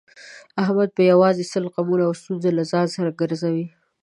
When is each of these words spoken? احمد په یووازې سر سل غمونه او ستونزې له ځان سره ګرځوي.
احمد 0.63 0.89
په 0.95 1.01
یووازې 1.11 1.43
سر 1.45 1.49
سل 1.51 1.63
غمونه 1.73 2.03
او 2.07 2.13
ستونزې 2.21 2.49
له 2.57 2.63
ځان 2.71 2.85
سره 2.95 3.15
ګرځوي. 3.19 3.67